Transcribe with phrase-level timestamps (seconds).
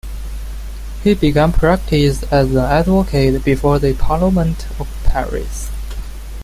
[1.03, 5.69] He began practice as an advocate before the "parlement" of Paris.